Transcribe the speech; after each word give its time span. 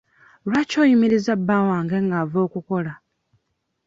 Lwaki 0.47 0.75
oyimiriza 0.83 1.33
bba 1.41 1.57
wange 1.67 1.97
nga 2.05 2.15
ava 2.23 2.37
okukola? 2.47 2.93